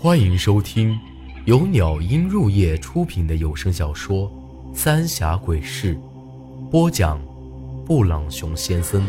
[0.00, 0.96] 欢迎收听
[1.46, 4.30] 由鸟音入夜出品的有声小说
[4.72, 5.96] 《三峡鬼事》，
[6.68, 7.20] 播讲：
[7.84, 9.04] 布朗熊先生。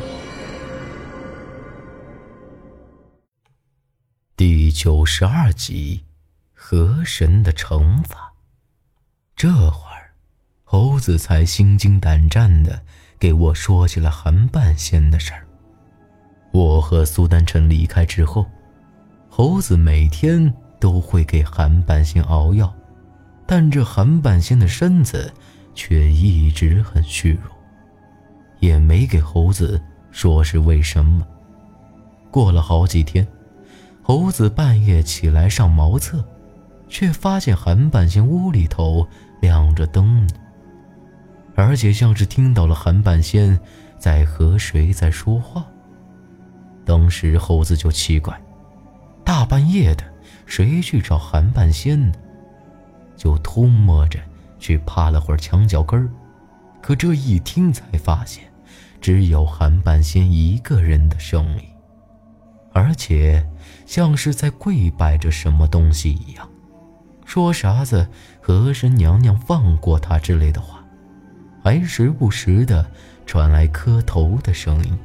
[4.35, 6.05] 第九十二集：
[6.55, 8.33] 河神的惩罚。
[9.35, 10.09] 这会儿，
[10.63, 12.81] 猴子才心惊胆战的
[13.19, 15.45] 给我说起了韩半仙的事儿。
[16.51, 18.43] 我和苏丹晨离开之后，
[19.29, 22.73] 猴子每天都会给韩半仙熬药，
[23.45, 25.31] 但这韩半仙的身子
[25.73, 27.51] 却一直很虚弱，
[28.59, 29.81] 也没给猴子
[30.11, 31.25] 说是为什么。
[32.31, 33.27] 过了好几天，
[34.01, 36.23] 猴子半夜起来上茅厕，
[36.87, 39.07] 却发现韩半仙屋里头
[39.41, 40.33] 亮着灯呢，
[41.55, 43.59] 而且像是听到了韩半仙
[43.97, 45.65] 在和谁在说话。
[46.85, 48.39] 当时猴子就奇怪，
[49.23, 50.03] 大半夜的，
[50.49, 52.17] 谁去找韩半仙呢？
[53.15, 54.19] 就偷摸着
[54.57, 56.09] 去趴了会儿墙角根儿，
[56.81, 58.43] 可这一听才发现，
[58.99, 61.63] 只有韩半仙一个人的声音，
[62.73, 63.47] 而且
[63.85, 66.49] 像是在跪拜着什么东西一样，
[67.25, 68.09] 说啥子
[68.41, 70.83] 和珅娘娘放过他之类的话，
[71.63, 72.89] 还时不时的
[73.27, 74.97] 传来磕头的声音。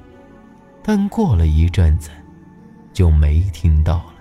[0.83, 2.09] 但过了一阵子，
[2.95, 4.14] 就没听到了。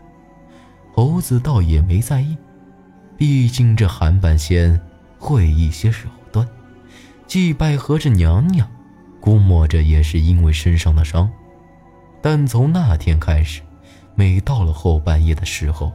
[0.93, 2.37] 猴子倒也没在意，
[3.17, 4.79] 毕竟这韩半仙
[5.17, 6.47] 会一些手段，
[7.25, 8.69] 祭拜和这娘娘，
[9.19, 11.27] 估摸着也是因为身上的伤。
[12.21, 13.61] 但从那天开始，
[14.13, 15.91] 每到了后半夜的时候，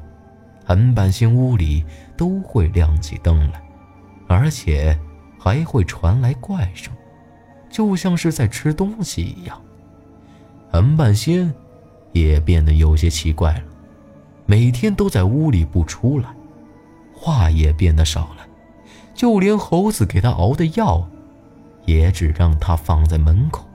[0.65, 1.85] 韩半仙屋里
[2.17, 3.63] 都会亮起灯来，
[4.27, 4.99] 而且
[5.39, 6.93] 还会传来怪声，
[7.71, 9.59] 就像是在吃东西一样。
[10.73, 11.55] 韩半仙
[12.13, 13.63] 也变得有些奇怪了，
[14.51, 16.35] 每天都在屋里不出来，
[17.15, 18.47] 话也变得少了，
[19.15, 21.07] 就连猴子给他熬的药，
[21.85, 23.69] 也只让他放在门口。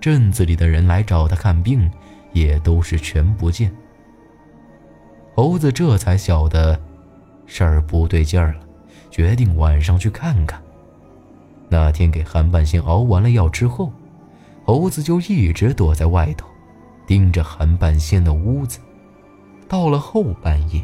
[0.00, 1.88] 镇子里的人来找他看病，
[2.32, 3.72] 也都是全不见。
[5.36, 6.76] 猴子这才晓得
[7.46, 8.60] 事儿不对劲儿了，
[9.12, 10.60] 决定晚上去看看。
[11.68, 13.92] 那天给韩半仙熬完了药之后。
[14.64, 16.46] 猴子就一直躲在外头，
[17.06, 18.80] 盯着韩半仙的屋子。
[19.68, 20.82] 到了后半夜，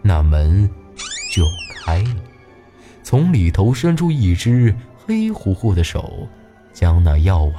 [0.00, 0.70] 那门
[1.34, 1.44] 就
[1.84, 2.22] 开了，
[3.02, 6.28] 从里头伸出一只黑乎乎的手，
[6.72, 7.54] 将那药碗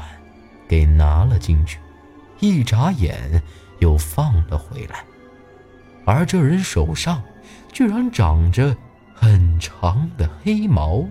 [0.68, 1.80] 给拿了进去，
[2.40, 3.42] 一眨眼
[3.80, 5.04] 又放了回来。
[6.06, 7.22] 而这人手上
[7.74, 8.76] 居然长着
[9.14, 11.06] 很长的黑毛，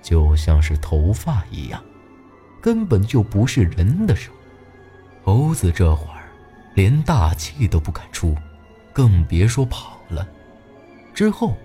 [0.00, 1.82] 就像是头发一样。
[2.60, 4.32] 根本就不是人的手，
[5.22, 6.17] 猴子这会儿
[6.78, 8.36] 连大气都不敢出，
[8.92, 10.24] 更别说跑了。
[11.12, 11.56] 之后，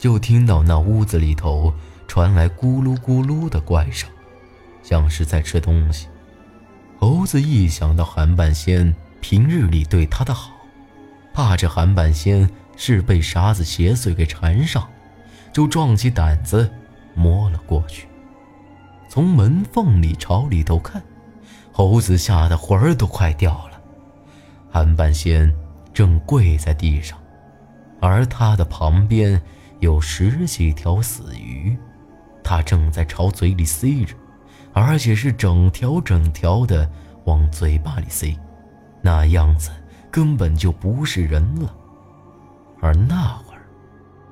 [0.00, 1.72] 就听到那屋子里头
[2.08, 4.10] 传来咕噜咕噜的怪声，
[4.82, 6.08] 像是在吃东西。
[6.98, 10.50] 猴子一想到韩半仙平日里对他的好，
[11.32, 14.88] 怕这韩半仙是被啥子邪祟给缠上，
[15.52, 16.68] 就壮起胆子
[17.14, 18.08] 摸了过去。
[19.08, 21.00] 从门缝里朝里头看，
[21.70, 23.67] 猴子吓得魂儿都快掉了。
[24.70, 25.52] 韩半仙
[25.92, 27.18] 正跪在地上，
[28.00, 29.40] 而他的旁边
[29.80, 31.76] 有十几条死鱼，
[32.44, 34.14] 他正在朝嘴里塞着，
[34.72, 36.88] 而且是整条整条的
[37.24, 38.38] 往嘴巴里塞，
[39.02, 39.70] 那样子
[40.10, 41.74] 根本就不是人了。
[42.80, 43.62] 而那会儿，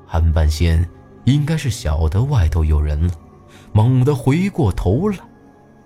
[0.06, 0.88] 韩半仙
[1.24, 3.14] 应该是晓得外头有人了。
[3.72, 5.18] 猛地回过头来，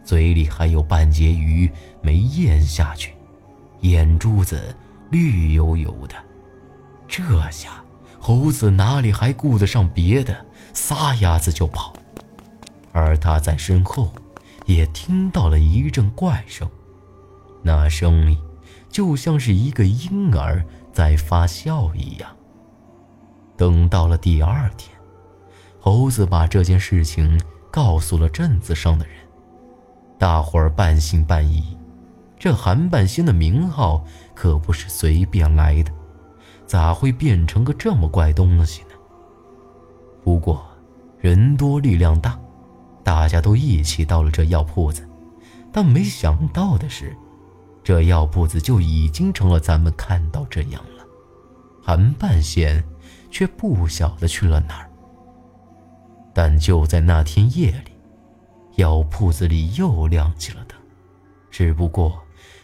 [0.05, 1.71] 嘴里还有半截鱼
[2.03, 3.15] 没咽下去，
[3.81, 4.75] 眼珠子
[5.11, 6.15] 绿油油的。
[7.07, 7.83] 这下
[8.19, 11.93] 猴子哪里还顾得上别的，撒丫子就跑。
[12.93, 14.13] 而他在身后
[14.67, 16.69] 也听到了一阵怪声，
[17.63, 18.39] 那声音
[18.89, 22.31] 就像是一个婴儿在发笑一样。
[23.57, 24.97] 等到了第二天，
[25.81, 27.41] 猴子把这件事情。
[27.73, 29.15] 告诉了镇子上的人，
[30.19, 31.79] 大伙儿半信半疑。
[32.41, 34.03] 这韩半仙的名号
[34.35, 35.93] 可不是随便来的，
[36.67, 38.89] 咋会变成个这么怪东西呢？
[40.25, 40.67] 不过
[41.19, 42.41] 人多力量大，
[43.05, 45.07] 大家都一起到了这药铺子，
[45.71, 47.15] 但没想到的是，
[47.85, 51.05] 这药铺子就已经成了咱们看到这样了。
[51.83, 52.83] 韩半仙
[53.31, 54.91] 却不晓得去了哪儿。
[56.33, 57.93] 但就在那天夜里，
[58.77, 60.79] 药铺子里又亮起了灯，
[61.51, 62.19] 只不过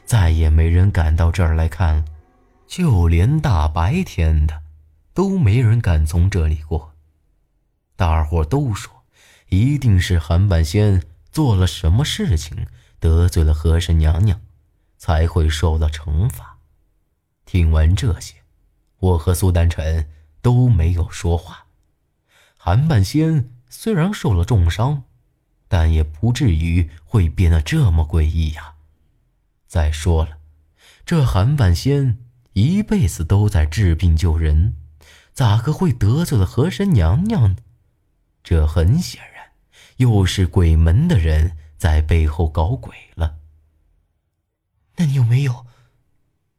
[0.07, 2.05] 再也没人敢到这儿来看了。
[2.67, 4.63] 就连大白天的，
[5.13, 6.95] 都没人敢从这里过。
[7.95, 9.05] 大伙都说，
[9.49, 12.67] 一定是韩半仙做了什么事情
[12.99, 14.41] 得罪了和珅娘娘，
[14.99, 16.59] 才会受到惩罚。
[17.45, 18.35] 听完这些，
[18.99, 20.09] 我和苏丹臣
[20.43, 21.67] 都没有说话。
[22.57, 25.05] 韩半仙虽然受了重伤，
[25.69, 28.75] 但也不至于会变得这么诡异呀。
[29.67, 30.39] 再说了，
[31.05, 32.19] 这韩半仙
[32.53, 34.75] 一辈子都在治病救人，
[35.33, 37.57] 咋个会得罪了和珅娘娘呢？
[38.43, 39.51] 这很显然，
[39.97, 43.39] 又是鬼门的人在背后搞鬼了。
[44.97, 45.67] 那你有没有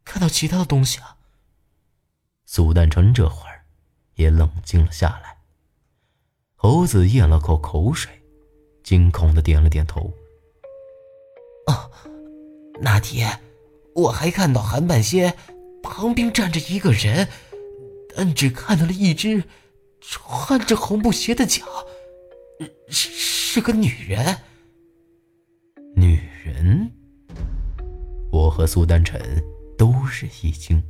[0.03, 1.15] 看到其他的东西啊？
[2.45, 3.65] 苏丹成这会儿
[4.15, 5.38] 也冷静了下来。
[6.56, 8.21] 猴子咽了口口水，
[8.83, 10.13] 惊恐的点了点头。
[12.81, 13.39] 那天
[13.95, 15.33] 我还看到韩半仙
[15.81, 17.27] 旁边站着一个人，
[18.15, 19.44] 但只看到了一只
[20.00, 21.65] 穿着红布鞋的脚，
[22.89, 24.38] 是是个女人。
[25.95, 26.91] 女人？
[28.31, 29.19] 我和苏丹晨
[29.77, 30.83] 都是一惊，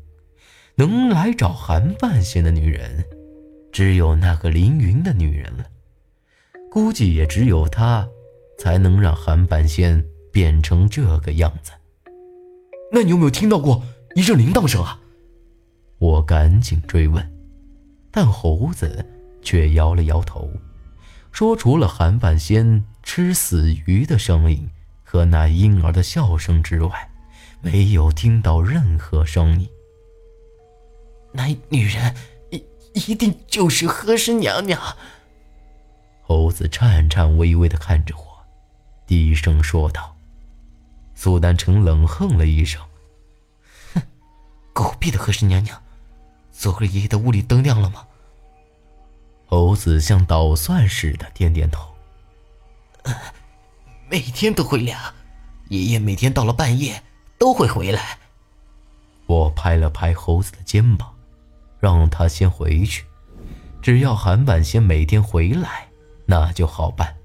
[0.75, 3.05] 能来找韩半仙的女人。
[3.71, 5.65] 只有那个凌云的女人了，
[6.71, 8.07] 估计也只有她，
[8.57, 10.03] 才能让韩半仙
[10.37, 11.71] 变成这个样子。
[12.91, 13.81] 那你有没有听到过
[14.13, 14.99] 一阵铃铛声啊？
[15.97, 17.27] 我赶紧追问，
[18.11, 19.03] 但猴子
[19.41, 20.47] 却摇了摇头，
[21.31, 24.69] 说除了韩半仙吃死鱼的声音
[25.03, 27.09] 和那婴儿的笑声之外，
[27.59, 29.67] 没有听到任何声音。
[31.31, 32.13] 那女人。
[32.51, 32.63] 一
[33.11, 34.79] 一定就是和珅娘娘。
[36.21, 38.21] 猴子颤颤巍巍的看着我，
[39.07, 40.15] 低声说道。
[41.19, 42.79] 苏丹成冷哼了一声
[43.95, 44.01] ：“哼，
[44.71, 45.81] 狗屁的和氏娘娘！
[46.51, 48.05] 昨儿爷爷的屋里灯亮了吗？”
[49.49, 51.91] 猴子像捣蒜似的点点头
[54.11, 55.01] ：“每天都会亮，
[55.69, 57.01] 爷爷每天到了半夜
[57.39, 58.19] 都会回来。”
[59.25, 61.11] 我拍了拍猴子的肩膀。
[61.79, 63.05] 让他先回去，
[63.83, 65.87] 只要韩半仙每天回来，
[66.25, 67.15] 那就好办。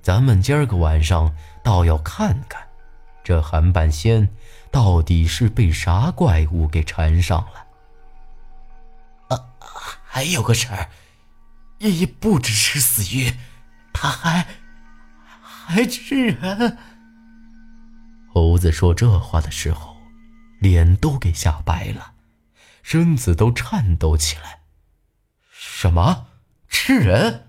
[0.00, 1.34] 咱们今儿个晚上
[1.64, 2.64] 倒要看看，
[3.30, 4.28] 这韩半仙
[4.72, 7.64] 到底是被啥怪物给缠上了。
[9.28, 9.38] 啊，
[10.04, 10.90] 还有个事儿，
[11.78, 13.32] 爷爷不只是死鱼，
[13.92, 14.48] 他还
[15.40, 16.76] 还吃人。
[18.34, 19.96] 猴子说这话的时候，
[20.58, 22.14] 脸都给吓白了。
[22.82, 24.62] 身子都颤抖起来。
[25.52, 26.26] 什么？
[26.68, 27.46] 吃人？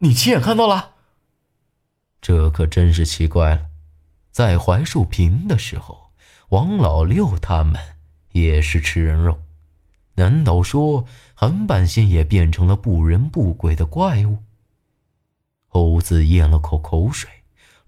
[0.00, 0.96] 你亲眼看到了？
[2.20, 3.68] 这可真是奇怪了。
[4.34, 6.10] 在槐树坪的时候，
[6.48, 7.80] 王老六他们
[8.32, 9.40] 也是吃人肉。
[10.16, 11.04] 难道说
[11.34, 14.38] 韩半仙也变成了不人不鬼的怪物？
[15.68, 17.30] 猴子咽了口口水，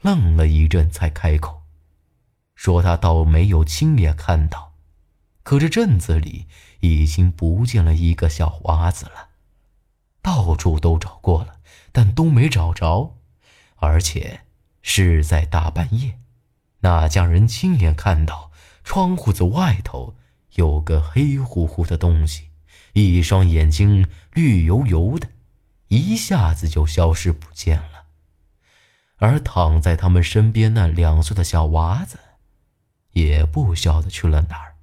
[0.03, 1.63] 愣了一阵，才开口
[2.55, 4.75] 说：“他倒没有亲眼看到。”
[5.43, 6.47] 可这镇子里
[6.79, 9.31] 已经不见了一个小娃子了，
[10.23, 11.59] 到处都找过了，
[11.91, 13.17] 但都没找着，
[13.79, 14.43] 而且
[14.81, 16.21] 是在大半夜。
[16.81, 18.51] 那家人亲眼看到
[18.85, 20.15] 窗户子外头
[20.55, 22.51] 有个黑乎乎的东西，
[22.93, 25.29] 一双眼睛绿油油的，
[25.89, 28.05] 一下子就消失不见了。
[29.17, 32.19] 而躺在他们身边那两岁的小娃子，
[33.13, 34.75] 也不晓得去了哪儿。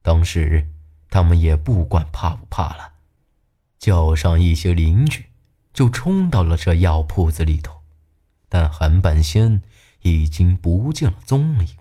[0.00, 0.68] 当时，
[1.10, 2.92] 他们也不管怕不怕了，
[3.78, 5.26] 叫上一些邻居，
[5.72, 7.82] 就冲到了这药铺子里头。
[8.48, 9.62] 但韩半仙
[10.02, 11.76] 已经不见了踪影，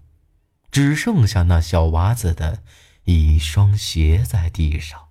[0.72, 2.64] 只剩下那小娃子的
[3.04, 5.08] 一双鞋在地上，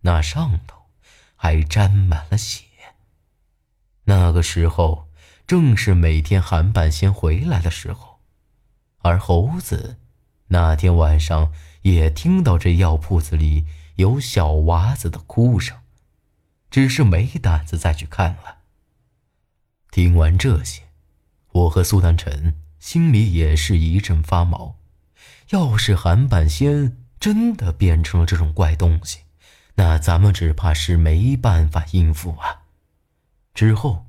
[0.00, 0.82] 那上头
[1.36, 2.64] 还沾满了血。
[4.04, 5.08] 那个时候
[5.46, 8.20] 正是每天韩半仙回来的时候，
[8.98, 9.98] 而猴子
[10.48, 11.52] 那天晚上。
[11.82, 15.78] 也听到这药铺子里有小娃子的哭声，
[16.70, 18.58] 只是没胆子再去看了。
[19.90, 20.87] 听完这些，
[21.58, 24.76] 我和苏丹臣心里也是一阵发毛。
[25.50, 29.20] 要是韩半仙真的变成了这种怪东西，
[29.74, 32.62] 那咱们只怕是没办法应付啊。
[33.54, 34.06] 之后，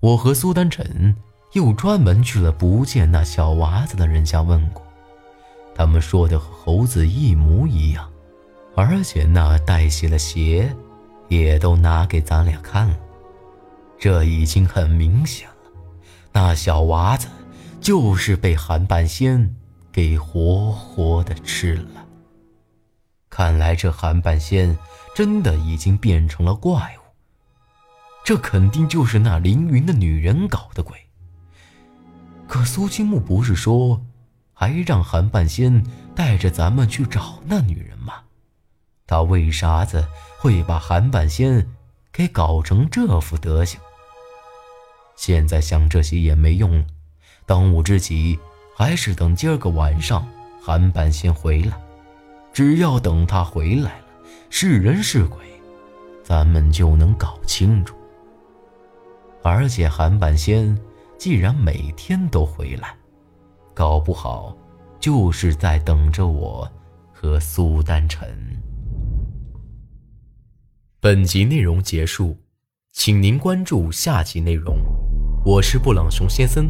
[0.00, 1.14] 我和苏丹臣
[1.52, 4.82] 又专门去了不见那小娃子的人家问过。
[5.74, 8.10] 他们说的和猴子一模一样，
[8.74, 10.74] 而且那带血的鞋，
[11.28, 12.96] 也都拿给咱俩看了。
[13.98, 15.46] 这已经很明显，
[16.36, 17.28] 那小娃子
[17.80, 19.56] 就是被韩半仙
[19.90, 22.06] 给活活的吃了。
[23.30, 24.76] 看来这韩半仙
[25.14, 27.00] 真的已经变成了怪物。
[28.22, 30.98] 这肯定就是那凌云的女人搞的鬼。
[32.46, 34.04] 可苏青木不是说，
[34.52, 35.82] 还让韩半仙
[36.14, 38.12] 带着咱们去找那女人吗？
[39.06, 40.06] 他为啥子
[40.38, 41.66] 会把韩半仙
[42.12, 43.80] 给搞成这副德行？
[45.16, 46.86] 现在想这些也没用了，
[47.46, 48.38] 当务之急
[48.76, 50.26] 还是等今儿个晚上
[50.62, 51.76] 韩半仙回来。
[52.52, 54.06] 只要等他回来了，
[54.48, 55.38] 是人是鬼，
[56.22, 57.94] 咱们就能搞清楚。
[59.42, 60.76] 而且韩半仙
[61.18, 62.96] 既然每天都回来，
[63.74, 64.56] 搞不好
[64.98, 66.70] 就是在等着我
[67.12, 68.26] 和苏丹晨。
[70.98, 72.36] 本集内容结束，
[72.92, 74.76] 请您关注下集内容。
[75.48, 76.68] 我是布朗熊先生，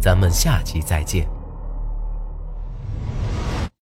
[0.00, 1.24] 咱们下期再见。